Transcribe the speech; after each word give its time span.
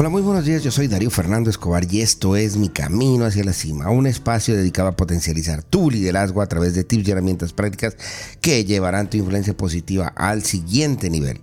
Hola, 0.00 0.08
muy 0.08 0.22
buenos 0.22 0.46
días. 0.46 0.62
Yo 0.62 0.70
soy 0.70 0.88
Darío 0.88 1.10
Fernando 1.10 1.50
Escobar 1.50 1.84
y 1.92 2.00
esto 2.00 2.34
es 2.34 2.56
Mi 2.56 2.70
Camino 2.70 3.26
hacia 3.26 3.44
la 3.44 3.52
Cima, 3.52 3.90
un 3.90 4.06
espacio 4.06 4.56
dedicado 4.56 4.88
a 4.88 4.96
potencializar 4.96 5.62
tu 5.62 5.90
liderazgo 5.90 6.40
a 6.40 6.46
través 6.46 6.74
de 6.74 6.84
tips 6.84 7.06
y 7.06 7.10
herramientas 7.10 7.52
prácticas 7.52 7.98
que 8.40 8.64
llevarán 8.64 9.10
tu 9.10 9.18
influencia 9.18 9.54
positiva 9.54 10.10
al 10.16 10.42
siguiente 10.42 11.10
nivel. 11.10 11.42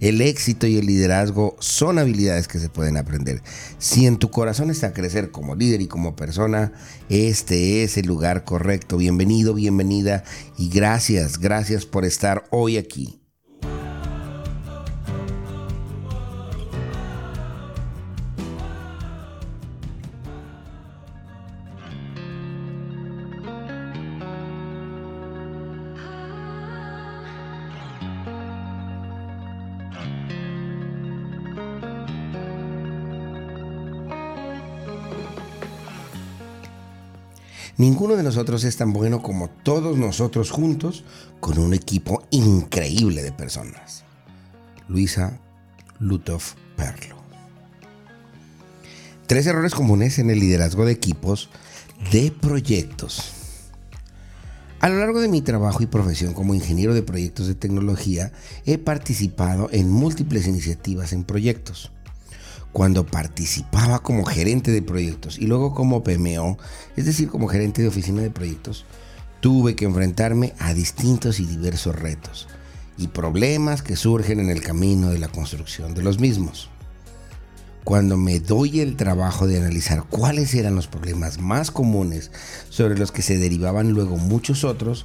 El 0.00 0.20
éxito 0.20 0.66
y 0.66 0.78
el 0.78 0.86
liderazgo 0.86 1.54
son 1.60 2.00
habilidades 2.00 2.48
que 2.48 2.58
se 2.58 2.68
pueden 2.68 2.96
aprender. 2.96 3.40
Si 3.78 4.04
en 4.04 4.16
tu 4.16 4.32
corazón 4.32 4.70
está 4.70 4.92
crecer 4.92 5.30
como 5.30 5.54
líder 5.54 5.80
y 5.80 5.86
como 5.86 6.16
persona, 6.16 6.72
este 7.08 7.84
es 7.84 7.96
el 7.98 8.06
lugar 8.06 8.42
correcto. 8.42 8.96
Bienvenido, 8.96 9.54
bienvenida 9.54 10.24
y 10.58 10.70
gracias, 10.70 11.38
gracias 11.38 11.86
por 11.86 12.04
estar 12.04 12.42
hoy 12.50 12.78
aquí. 12.78 13.21
Ninguno 37.82 38.14
de 38.14 38.22
nosotros 38.22 38.62
es 38.62 38.76
tan 38.76 38.92
bueno 38.92 39.22
como 39.22 39.50
todos 39.50 39.98
nosotros 39.98 40.52
juntos 40.52 41.02
con 41.40 41.58
un 41.58 41.74
equipo 41.74 42.22
increíble 42.30 43.24
de 43.24 43.32
personas. 43.32 44.04
Luisa 44.86 45.40
Lutov 45.98 46.42
Perlo. 46.76 47.16
Tres 49.26 49.48
errores 49.48 49.74
comunes 49.74 50.20
en 50.20 50.30
el 50.30 50.38
liderazgo 50.38 50.84
de 50.84 50.92
equipos 50.92 51.50
de 52.12 52.30
proyectos. 52.30 53.32
A 54.78 54.88
lo 54.88 55.00
largo 55.00 55.20
de 55.20 55.26
mi 55.26 55.42
trabajo 55.42 55.82
y 55.82 55.86
profesión 55.86 56.34
como 56.34 56.54
ingeniero 56.54 56.94
de 56.94 57.02
proyectos 57.02 57.48
de 57.48 57.56
tecnología, 57.56 58.30
he 58.64 58.78
participado 58.78 59.68
en 59.72 59.90
múltiples 59.90 60.46
iniciativas 60.46 61.12
en 61.12 61.24
proyectos 61.24 61.90
cuando 62.72 63.06
participaba 63.06 64.00
como 64.00 64.24
gerente 64.24 64.70
de 64.70 64.82
proyectos 64.82 65.38
y 65.38 65.46
luego 65.46 65.74
como 65.74 66.02
PMO, 66.02 66.58
es 66.96 67.04
decir, 67.04 67.28
como 67.28 67.48
gerente 67.48 67.82
de 67.82 67.88
oficina 67.88 68.22
de 68.22 68.30
proyectos, 68.30 68.86
tuve 69.40 69.76
que 69.76 69.84
enfrentarme 69.84 70.54
a 70.58 70.72
distintos 70.72 71.40
y 71.40 71.46
diversos 71.46 71.94
retos 71.96 72.48
y 72.96 73.08
problemas 73.08 73.82
que 73.82 73.96
surgen 73.96 74.40
en 74.40 74.50
el 74.50 74.62
camino 74.62 75.10
de 75.10 75.18
la 75.18 75.28
construcción 75.28 75.94
de 75.94 76.02
los 76.02 76.18
mismos. 76.18 76.70
Cuando 77.84 78.16
me 78.16 78.38
doy 78.38 78.80
el 78.80 78.96
trabajo 78.96 79.46
de 79.46 79.58
analizar 79.58 80.04
cuáles 80.04 80.54
eran 80.54 80.76
los 80.76 80.86
problemas 80.86 81.40
más 81.40 81.72
comunes 81.72 82.30
sobre 82.68 82.96
los 82.96 83.10
que 83.10 83.22
se 83.22 83.38
derivaban 83.38 83.90
luego 83.90 84.16
muchos 84.16 84.62
otros, 84.62 85.04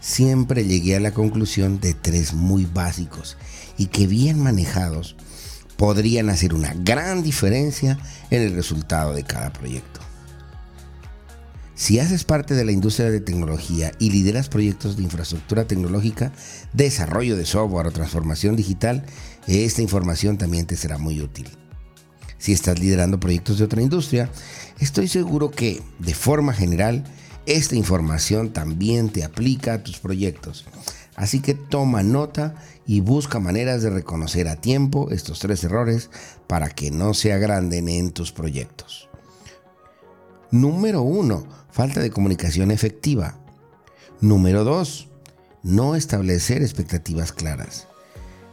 siempre 0.00 0.64
llegué 0.64 0.96
a 0.96 1.00
la 1.00 1.12
conclusión 1.12 1.80
de 1.80 1.94
tres 1.94 2.32
muy 2.32 2.64
básicos 2.64 3.36
y 3.76 3.86
que 3.86 4.06
bien 4.06 4.38
manejados 4.38 5.16
podrían 5.82 6.30
hacer 6.30 6.54
una 6.54 6.72
gran 6.74 7.24
diferencia 7.24 7.98
en 8.30 8.42
el 8.42 8.54
resultado 8.54 9.14
de 9.14 9.24
cada 9.24 9.52
proyecto. 9.52 9.98
Si 11.74 11.98
haces 11.98 12.22
parte 12.22 12.54
de 12.54 12.64
la 12.64 12.70
industria 12.70 13.10
de 13.10 13.18
tecnología 13.18 13.90
y 13.98 14.10
lideras 14.10 14.48
proyectos 14.48 14.96
de 14.96 15.02
infraestructura 15.02 15.66
tecnológica, 15.66 16.30
desarrollo 16.72 17.36
de 17.36 17.46
software 17.46 17.88
o 17.88 17.90
transformación 17.90 18.54
digital, 18.54 19.04
esta 19.48 19.82
información 19.82 20.38
también 20.38 20.66
te 20.66 20.76
será 20.76 20.98
muy 20.98 21.20
útil. 21.20 21.48
Si 22.38 22.52
estás 22.52 22.78
liderando 22.78 23.18
proyectos 23.18 23.58
de 23.58 23.64
otra 23.64 23.82
industria, 23.82 24.30
estoy 24.78 25.08
seguro 25.08 25.50
que, 25.50 25.82
de 25.98 26.14
forma 26.14 26.52
general, 26.52 27.02
esta 27.44 27.74
información 27.74 28.52
también 28.52 29.08
te 29.08 29.24
aplica 29.24 29.74
a 29.74 29.82
tus 29.82 29.98
proyectos. 29.98 30.64
Así 31.14 31.40
que 31.40 31.54
toma 31.54 32.02
nota 32.02 32.54
y 32.86 33.00
busca 33.00 33.38
maneras 33.38 33.82
de 33.82 33.90
reconocer 33.90 34.48
a 34.48 34.56
tiempo 34.56 35.10
estos 35.10 35.38
tres 35.40 35.62
errores 35.64 36.10
para 36.46 36.70
que 36.70 36.90
no 36.90 37.14
se 37.14 37.32
agranden 37.32 37.88
en 37.88 38.12
tus 38.12 38.32
proyectos. 38.32 39.08
Número 40.50 41.02
1. 41.02 41.46
Falta 41.70 42.00
de 42.00 42.10
comunicación 42.10 42.70
efectiva. 42.70 43.38
Número 44.20 44.64
2. 44.64 45.08
No 45.62 45.94
establecer 45.94 46.62
expectativas 46.62 47.32
claras. 47.32 47.88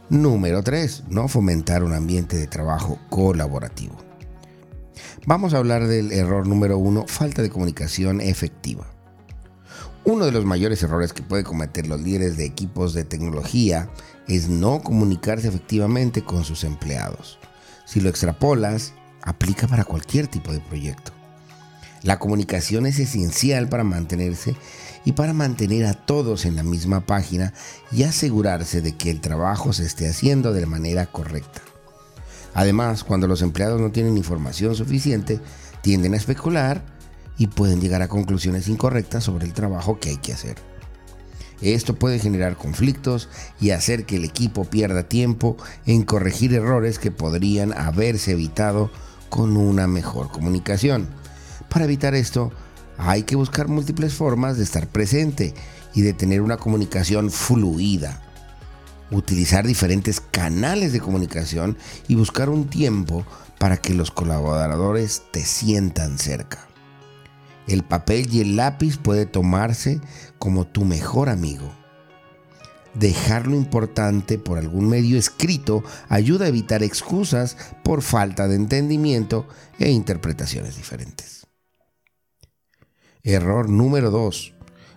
Número 0.08 0.62
3. 0.62 1.04
No 1.08 1.28
fomentar 1.28 1.82
un 1.82 1.92
ambiente 1.92 2.36
de 2.36 2.46
trabajo 2.46 2.98
colaborativo. 3.08 3.96
Vamos 5.26 5.54
a 5.54 5.58
hablar 5.58 5.86
del 5.86 6.12
error 6.12 6.46
número 6.46 6.78
1, 6.78 7.04
falta 7.06 7.42
de 7.42 7.50
comunicación 7.50 8.20
efectiva. 8.20 8.86
Uno 10.10 10.26
de 10.26 10.32
los 10.32 10.44
mayores 10.44 10.82
errores 10.82 11.12
que 11.12 11.22
pueden 11.22 11.44
cometer 11.44 11.86
los 11.86 12.00
líderes 12.00 12.36
de 12.36 12.44
equipos 12.44 12.94
de 12.94 13.04
tecnología 13.04 13.88
es 14.26 14.48
no 14.48 14.82
comunicarse 14.82 15.46
efectivamente 15.46 16.24
con 16.24 16.42
sus 16.44 16.64
empleados. 16.64 17.38
Si 17.86 18.00
lo 18.00 18.08
extrapolas, 18.08 18.92
aplica 19.22 19.68
para 19.68 19.84
cualquier 19.84 20.26
tipo 20.26 20.52
de 20.52 20.58
proyecto. 20.58 21.12
La 22.02 22.18
comunicación 22.18 22.86
es 22.86 22.98
esencial 22.98 23.68
para 23.68 23.84
mantenerse 23.84 24.56
y 25.04 25.12
para 25.12 25.32
mantener 25.32 25.86
a 25.86 25.94
todos 25.94 26.44
en 26.44 26.56
la 26.56 26.64
misma 26.64 27.06
página 27.06 27.54
y 27.92 28.02
asegurarse 28.02 28.80
de 28.80 28.96
que 28.96 29.12
el 29.12 29.20
trabajo 29.20 29.72
se 29.72 29.84
esté 29.86 30.08
haciendo 30.08 30.52
de 30.52 30.66
manera 30.66 31.06
correcta. 31.06 31.62
Además, 32.52 33.04
cuando 33.04 33.28
los 33.28 33.42
empleados 33.42 33.80
no 33.80 33.92
tienen 33.92 34.16
información 34.16 34.74
suficiente, 34.74 35.38
tienden 35.82 36.14
a 36.14 36.16
especular 36.16 36.82
y 37.40 37.46
pueden 37.46 37.80
llegar 37.80 38.02
a 38.02 38.08
conclusiones 38.08 38.68
incorrectas 38.68 39.24
sobre 39.24 39.46
el 39.46 39.54
trabajo 39.54 39.98
que 39.98 40.10
hay 40.10 40.18
que 40.18 40.34
hacer. 40.34 40.56
Esto 41.62 41.94
puede 41.94 42.18
generar 42.18 42.54
conflictos 42.56 43.30
y 43.58 43.70
hacer 43.70 44.04
que 44.04 44.16
el 44.16 44.24
equipo 44.24 44.66
pierda 44.66 45.04
tiempo 45.04 45.56
en 45.86 46.02
corregir 46.02 46.52
errores 46.52 46.98
que 46.98 47.10
podrían 47.10 47.72
haberse 47.72 48.32
evitado 48.32 48.90
con 49.30 49.56
una 49.56 49.86
mejor 49.86 50.30
comunicación. 50.30 51.08
Para 51.70 51.86
evitar 51.86 52.14
esto, 52.14 52.52
hay 52.98 53.22
que 53.22 53.36
buscar 53.36 53.68
múltiples 53.68 54.12
formas 54.12 54.58
de 54.58 54.64
estar 54.64 54.86
presente 54.88 55.54
y 55.94 56.02
de 56.02 56.12
tener 56.12 56.42
una 56.42 56.58
comunicación 56.58 57.30
fluida. 57.30 58.22
Utilizar 59.10 59.66
diferentes 59.66 60.20
canales 60.20 60.92
de 60.92 61.00
comunicación 61.00 61.78
y 62.06 62.16
buscar 62.16 62.50
un 62.50 62.68
tiempo 62.68 63.24
para 63.58 63.78
que 63.78 63.94
los 63.94 64.10
colaboradores 64.10 65.22
te 65.32 65.42
sientan 65.42 66.18
cerca. 66.18 66.69
El 67.70 67.84
papel 67.84 68.26
y 68.34 68.40
el 68.40 68.56
lápiz 68.56 68.98
puede 68.98 69.26
tomarse 69.26 70.00
como 70.40 70.66
tu 70.66 70.84
mejor 70.84 71.28
amigo. 71.28 71.72
Dejar 72.94 73.46
lo 73.46 73.54
importante 73.54 74.38
por 74.38 74.58
algún 74.58 74.88
medio 74.88 75.16
escrito 75.16 75.84
ayuda 76.08 76.46
a 76.46 76.48
evitar 76.48 76.82
excusas 76.82 77.56
por 77.84 78.02
falta 78.02 78.48
de 78.48 78.56
entendimiento 78.56 79.46
e 79.78 79.88
interpretaciones 79.88 80.76
diferentes. 80.76 81.46
Error 83.22 83.70
número 83.70 84.10
2. 84.10 84.52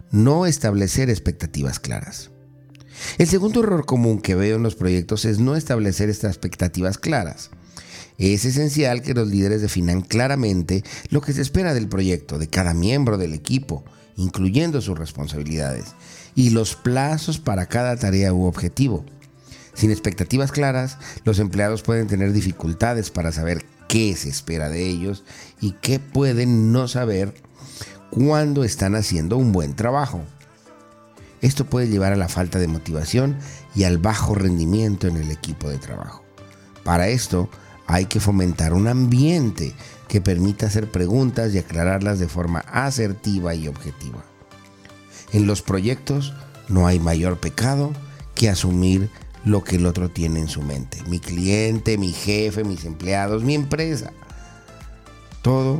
No 0.10 0.48
establecer 0.48 1.12
expectativas 1.12 1.80
claras. 1.80 2.32
El 3.20 3.28
segundo 3.28 3.60
error 3.60 3.86
común 3.86 4.20
que 4.20 4.34
veo 4.34 4.56
en 4.56 4.64
los 4.64 4.74
proyectos 4.74 5.26
es 5.26 5.38
no 5.38 5.56
establecer 5.56 6.10
estas 6.10 6.32
expectativas 6.32 6.98
claras. 6.98 7.52
Es 8.18 8.46
esencial 8.46 9.02
que 9.02 9.14
los 9.14 9.28
líderes 9.28 9.62
definan 9.62 10.02
claramente 10.02 10.84
lo 11.10 11.22
que 11.22 11.34
se 11.34 11.42
espera 11.42 11.74
del 11.74 11.88
proyecto, 11.88 12.38
de 12.38 12.48
cada 12.48 12.74
miembro 12.74 13.18
del 13.18 13.34
equipo, 13.34 13.84
incluyendo 14.16 14.82
sus 14.82 14.98
responsabilidades, 14.98 15.96
y 16.36 16.52
los 16.52 16.76
plazos 16.76 17.40
para 17.40 17.68
cada 17.68 17.98
tarea 17.98 18.34
u 18.34 18.46
objetivo. 18.46 19.06
Sin 19.74 19.92
expectativas 19.92 20.52
claras, 20.52 20.98
los 21.26 21.40
empleados 21.40 21.82
pueden 21.82 22.08
tener 22.08 22.32
dificultades 22.32 23.10
para 23.10 23.32
saber 23.32 23.66
qué 23.88 24.16
se 24.16 24.30
espera 24.30 24.70
de 24.70 24.88
ellos 24.88 25.24
y 25.60 25.72
qué 25.82 26.00
pueden 26.00 26.72
no 26.72 26.88
saber 26.88 27.34
cuando 28.12 28.64
están 28.64 28.96
haciendo 28.96 29.38
un 29.38 29.52
buen 29.52 29.76
trabajo. 29.76 30.22
Esto 31.42 31.66
puede 31.66 31.90
llevar 31.90 32.14
a 32.14 32.18
la 32.18 32.30
falta 32.30 32.60
de 32.60 32.68
motivación 32.68 33.38
y 33.76 33.84
al 33.84 33.98
bajo 33.98 34.36
rendimiento 34.36 35.08
en 35.08 35.18
el 35.18 35.32
equipo 35.32 35.70
de 35.70 35.78
trabajo. 35.78 36.24
Para 36.84 37.10
esto, 37.10 37.50
hay 37.94 38.08
que 38.08 38.20
fomentar 38.20 38.74
un 38.74 38.88
ambiente 38.88 39.72
que 40.08 40.20
permita 40.20 40.66
hacer 40.66 40.90
preguntas 40.90 41.54
y 41.54 41.60
aclararlas 41.60 42.18
de 42.18 42.28
forma 42.28 42.62
asertiva 42.62 43.54
y 43.54 43.68
objetiva. 43.68 44.26
En 45.32 45.46
los 45.46 45.62
proyectos 45.62 46.34
no 46.68 46.88
hay 46.88 47.00
mayor 47.00 47.40
pecado 47.40 47.94
que 48.34 48.50
asumir 48.50 49.12
lo 49.46 49.64
que 49.64 49.76
el 49.76 49.86
otro 49.86 50.10
tiene 50.10 50.40
en 50.40 50.48
su 50.48 50.64
mente. 50.64 51.04
Mi 51.08 51.20
cliente, 51.20 52.00
mi 52.00 52.14
jefe, 52.14 52.64
mis 52.64 52.84
empleados, 52.86 53.44
mi 53.44 53.54
empresa. 53.54 54.12
Todo 55.44 55.80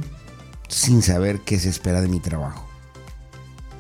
sin 0.68 1.02
saber 1.02 1.40
qué 1.40 1.58
se 1.58 1.70
espera 1.70 2.00
de 2.00 2.10
mi 2.10 2.20
trabajo. 2.20 2.68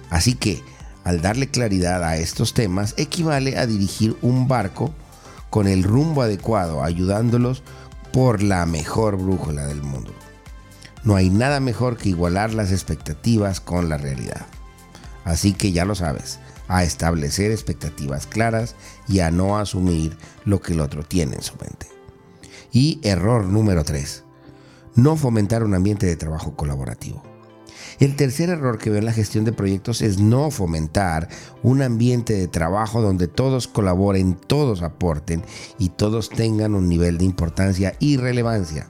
Así 0.10 0.34
que, 0.34 0.64
al 1.04 1.22
darle 1.22 1.50
claridad 1.50 2.04
a 2.04 2.18
estos 2.18 2.56
temas, 2.56 2.96
equivale 2.98 3.60
a 3.60 3.68
dirigir 3.68 4.18
un 4.24 4.48
barco 4.48 4.92
con 5.52 5.68
el 5.68 5.84
rumbo 5.84 6.24
adecuado, 6.24 6.84
ayudándolos 6.84 7.62
por 8.14 8.44
la 8.44 8.68
mejor 8.68 9.18
brújula 9.18 9.66
del 9.66 9.82
mundo. 9.82 10.14
No 11.04 11.16
hay 11.16 11.32
nada 11.32 11.60
mejor 11.60 11.98
que 11.98 12.10
igualar 12.10 12.54
las 12.54 12.72
expectativas 12.72 13.60
con 13.60 13.90
la 13.90 13.98
realidad. 13.98 14.46
Así 15.26 15.54
que 15.54 15.72
ya 15.72 15.84
lo 15.84 15.96
sabes, 15.96 16.40
a 16.68 16.84
establecer 16.84 17.52
expectativas 17.52 18.28
claras 18.28 18.76
y 19.08 19.20
a 19.20 19.32
no 19.32 19.58
asumir 19.58 20.16
lo 20.46 20.62
que 20.62 20.74
el 20.74 20.82
otro 20.82 21.04
tiene 21.04 21.38
en 21.38 21.42
su 21.42 21.56
mente. 21.56 21.88
Y 22.72 23.00
error 23.02 23.46
número 23.46 23.84
3. 23.84 24.24
No 24.96 25.16
fomentar 25.16 25.64
un 25.64 25.74
ambiente 25.74 26.06
de 26.06 26.16
trabajo 26.16 26.56
colaborativo. 26.56 27.33
El 28.04 28.18
tercer 28.18 28.50
error 28.50 28.80
que 28.80 28.90
veo 28.90 29.00
en 29.00 29.06
la 29.06 29.14
gestión 29.14 29.46
de 29.46 29.54
proyectos 29.54 30.02
es 30.02 30.20
no 30.20 30.52
fomentar 30.52 31.30
un 31.62 31.82
ambiente 31.82 32.34
de 32.34 32.50
trabajo 32.50 33.02
donde 33.02 33.30
todos 33.30 33.70
colaboren, 33.70 34.34
todos 34.36 34.82
aporten 34.82 35.42
y 35.80 35.88
todos 35.88 36.30
tengan 36.30 36.76
un 36.76 36.90
nivel 36.90 37.18
de 37.18 37.24
importancia 37.24 37.96
y 38.02 38.18
relevancia. 38.18 38.90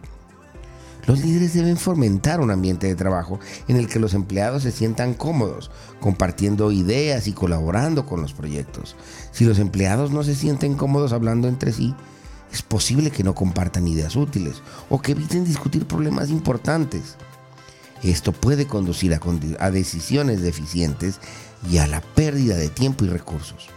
Los 1.06 1.24
líderes 1.24 1.54
deben 1.54 1.78
fomentar 1.78 2.42
un 2.42 2.50
ambiente 2.50 2.88
de 2.88 2.96
trabajo 2.96 3.40
en 3.68 3.76
el 3.76 3.88
que 3.88 4.00
los 4.00 4.16
empleados 4.16 4.64
se 4.64 4.72
sientan 4.72 5.14
cómodos, 5.14 5.70
compartiendo 6.00 6.72
ideas 6.72 7.28
y 7.28 7.34
colaborando 7.34 8.08
con 8.08 8.20
los 8.20 8.34
proyectos. 8.34 8.96
Si 9.32 9.46
los 9.46 9.60
empleados 9.60 10.10
no 10.10 10.24
se 10.24 10.34
sienten 10.34 10.74
cómodos 10.74 11.14
hablando 11.14 11.48
entre 11.48 11.72
sí, 11.72 11.94
es 12.52 12.64
posible 12.64 13.12
que 13.12 13.24
no 13.24 13.36
compartan 13.36 13.88
ideas 13.88 14.16
útiles 14.16 14.64
o 14.90 15.00
que 15.04 15.12
eviten 15.12 15.46
discutir 15.46 15.86
problemas 15.86 16.32
importantes. 16.32 17.16
Esto 18.04 18.34
puede 18.34 18.68
conducir 18.68 19.18
a, 19.60 19.72
decisiones 19.72 20.42
deficientes 20.42 21.20
y 21.70 21.78
a 21.78 21.88
la 21.88 22.02
pérdida 22.02 22.56
de 22.56 22.70
tiempo 22.70 23.06
y 23.06 23.08
recursos. 23.08 23.70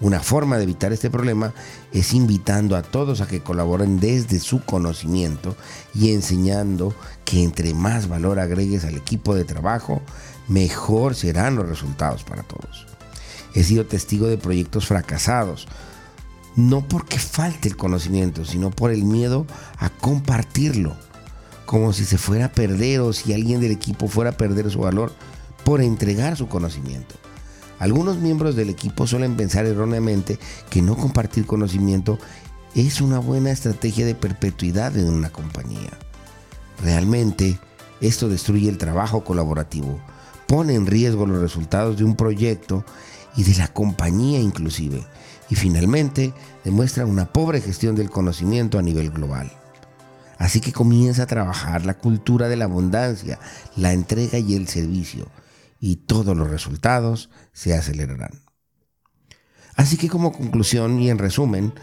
Una 0.00 0.20
forma 0.20 0.56
de 0.56 0.62
evitar 0.62 0.92
este 0.92 1.10
problema 1.10 1.52
es 1.92 2.14
invitando 2.14 2.74
a 2.74 2.82
todos 2.82 3.20
a 3.20 3.26
que 3.26 3.42
colaboren 3.42 4.00
desde 4.00 4.38
su 4.38 4.64
conocimiento 4.64 5.56
y 5.94 6.14
enseñando 6.14 6.94
que 7.24 7.42
entre 7.42 7.74
más 7.74 8.08
valor 8.08 8.38
agregues 8.38 8.84
al 8.84 8.96
equipo 8.96 9.34
de 9.34 9.44
trabajo, 9.44 10.00
mejor 10.48 11.14
serán 11.14 11.56
los 11.56 11.68
resultados 11.68 12.24
para 12.24 12.44
todos. 12.44 12.86
He 13.54 13.62
sido 13.64 13.84
testigo 13.84 14.28
de 14.28 14.38
proyectos 14.38 14.86
fracasados, 14.86 15.68
no 16.56 16.86
porque 16.86 17.18
falte 17.18 17.68
el 17.68 17.76
conocimiento, 17.76 18.44
sino 18.44 18.70
por 18.70 18.92
el 18.92 19.04
miedo 19.04 19.46
a 19.78 19.90
compartirlo, 19.90 20.96
como 21.70 21.92
si 21.92 22.04
se 22.04 22.18
fuera 22.18 22.46
a 22.46 22.52
perder 22.52 22.98
o 22.98 23.12
si 23.12 23.32
alguien 23.32 23.60
del 23.60 23.70
equipo 23.70 24.08
fuera 24.08 24.30
a 24.30 24.36
perder 24.36 24.68
su 24.72 24.80
valor 24.80 25.12
por 25.64 25.80
entregar 25.80 26.36
su 26.36 26.48
conocimiento. 26.48 27.14
Algunos 27.78 28.16
miembros 28.16 28.56
del 28.56 28.70
equipo 28.70 29.06
suelen 29.06 29.36
pensar 29.36 29.66
erróneamente 29.66 30.40
que 30.68 30.82
no 30.82 30.96
compartir 30.96 31.46
conocimiento 31.46 32.18
es 32.74 33.00
una 33.00 33.20
buena 33.20 33.52
estrategia 33.52 34.04
de 34.04 34.16
perpetuidad 34.16 34.96
en 34.96 35.08
una 35.08 35.30
compañía. 35.30 35.90
Realmente, 36.82 37.60
esto 38.00 38.28
destruye 38.28 38.68
el 38.68 38.76
trabajo 38.76 39.22
colaborativo, 39.22 40.00
pone 40.48 40.74
en 40.74 40.86
riesgo 40.86 41.24
los 41.24 41.40
resultados 41.40 41.96
de 41.98 42.02
un 42.02 42.16
proyecto 42.16 42.84
y 43.36 43.44
de 43.44 43.54
la 43.54 43.68
compañía 43.68 44.40
inclusive, 44.40 45.06
y 45.48 45.54
finalmente 45.54 46.34
demuestra 46.64 47.06
una 47.06 47.32
pobre 47.32 47.60
gestión 47.60 47.94
del 47.94 48.10
conocimiento 48.10 48.76
a 48.76 48.82
nivel 48.82 49.12
global. 49.12 49.59
Así 50.40 50.62
que 50.62 50.72
comienza 50.72 51.24
a 51.24 51.26
trabajar 51.26 51.84
la 51.84 51.98
cultura 51.98 52.48
de 52.48 52.56
la 52.56 52.64
abundancia, 52.64 53.38
la 53.76 53.92
entrega 53.92 54.38
y 54.38 54.54
el 54.54 54.68
servicio, 54.68 55.28
y 55.78 55.96
todos 55.96 56.34
los 56.34 56.48
resultados 56.48 57.28
se 57.52 57.74
acelerarán. 57.74 58.40
Así 59.76 59.98
que 59.98 60.08
como 60.08 60.32
conclusión 60.32 60.98
y 60.98 61.10
en 61.10 61.18
resumen, 61.18 61.74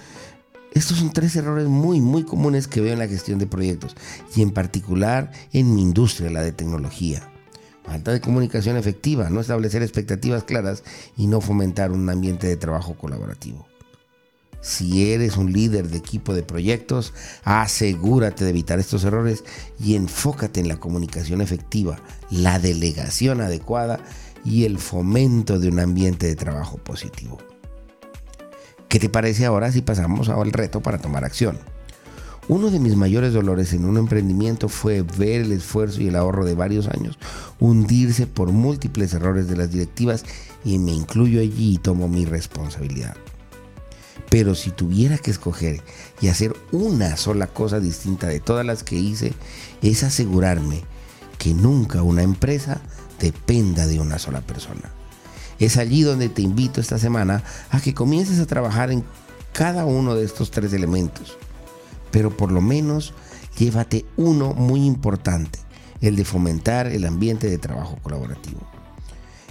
estos 0.74 0.98
son 0.98 1.14
tres 1.14 1.36
errores 1.36 1.68
muy 1.68 2.02
muy 2.02 2.24
comunes 2.24 2.68
que 2.68 2.82
veo 2.82 2.94
en 2.94 3.00
la 3.00 3.08
gestión 3.08 3.38
de 3.38 3.46
proyectos 3.46 3.96
y 4.36 4.42
en 4.42 4.50
particular 4.50 5.32
en 5.54 5.76
mi 5.76 5.84
industria, 5.84 6.32
la 6.32 6.42
de 6.42 6.52
tecnología. 6.52 7.32
Falta 7.84 8.12
de 8.12 8.22
comunicación 8.22 8.76
efectiva, 8.76 9.30
no 9.30 9.40
establecer 9.40 9.84
expectativas 9.84 10.46
claras 10.46 10.84
y 11.16 11.28
no 11.28 11.42
fomentar 11.42 11.92
un 11.92 12.10
ambiente 12.10 12.48
de 12.48 12.58
trabajo 12.58 12.96
colaborativo. 12.96 13.68
Si 14.68 15.14
eres 15.14 15.38
un 15.38 15.54
líder 15.54 15.88
de 15.88 15.98
equipo 15.98 16.34
de 16.34 16.44
proyectos, 16.44 17.14
asegúrate 17.46 18.44
de 18.44 18.50
evitar 18.50 18.80
estos 18.80 19.06
errores 19.06 19.46
y 19.80 19.96
enfócate 19.96 20.60
en 20.60 20.68
la 20.68 20.76
comunicación 20.76 21.40
efectiva, 21.40 22.02
la 22.30 22.60
delegación 22.60 23.40
adecuada 23.40 24.02
y 24.44 24.66
el 24.66 24.78
fomento 24.78 25.58
de 25.58 25.70
un 25.70 25.80
ambiente 25.80 26.28
de 26.28 26.36
trabajo 26.36 26.80
positivo. 26.80 27.38
¿Qué 28.90 29.00
te 29.00 29.08
parece 29.08 29.46
ahora 29.46 29.72
si 29.72 29.82
pasamos 29.82 30.28
al 30.28 30.52
reto 30.52 30.82
para 30.82 30.98
tomar 30.98 31.24
acción? 31.24 31.58
Uno 32.50 32.70
de 32.70 32.82
mis 32.82 32.98
mayores 32.98 33.32
dolores 33.32 33.72
en 33.72 33.86
un 33.86 33.96
emprendimiento 33.96 34.68
fue 34.68 35.02
ver 35.02 35.44
el 35.44 35.54
esfuerzo 35.54 36.02
y 36.02 36.10
el 36.10 36.18
ahorro 36.18 36.44
de 36.44 36.56
varios 36.56 36.90
años 36.90 37.18
hundirse 37.62 38.28
por 38.28 38.52
múltiples 38.52 39.14
errores 39.14 39.48
de 39.48 39.56
las 39.56 39.72
directivas 39.72 40.26
y 40.66 40.78
me 40.78 40.92
incluyo 40.92 41.40
allí 41.40 41.76
y 41.76 41.78
tomo 41.78 42.10
mi 42.10 42.26
responsabilidad. 42.26 43.16
Pero 44.30 44.56
si 44.56 44.72
tuviera 44.72 45.18
que 45.18 45.32
escoger 45.32 45.82
y 46.22 46.28
hacer 46.28 46.56
una 46.72 47.18
sola 47.18 47.48
cosa 47.48 47.80
distinta 47.80 48.28
de 48.28 48.40
todas 48.40 48.66
las 48.66 48.84
que 48.84 48.96
hice, 48.96 49.34
es 49.82 50.04
asegurarme 50.04 50.84
que 51.38 51.54
nunca 51.54 52.04
una 52.04 52.24
empresa 52.24 52.82
dependa 53.20 53.88
de 53.88 54.00
una 54.00 54.20
sola 54.20 54.42
persona. 54.42 54.92
Es 55.60 55.78
allí 55.78 56.04
donde 56.04 56.30
te 56.30 56.42
invito 56.42 56.82
esta 56.82 57.00
semana 57.00 57.44
a 57.70 57.80
que 57.80 57.94
comiences 57.94 58.40
a 58.40 58.46
trabajar 58.46 58.92
en 58.92 59.04
cada 59.54 59.86
uno 59.86 60.14
de 60.16 60.24
estos 60.24 60.52
tres 60.52 60.74
elementos. 60.74 61.38
Pero 62.12 62.36
por 62.36 62.52
lo 62.52 62.62
menos 62.62 63.14
llévate 63.58 64.06
uno 64.18 64.54
muy 64.54 64.86
importante, 64.86 65.60
el 66.02 66.16
de 66.16 66.26
fomentar 66.26 66.88
el 66.88 67.06
ambiente 67.06 67.50
de 67.50 67.58
trabajo 67.58 67.98
colaborativo. 68.04 68.77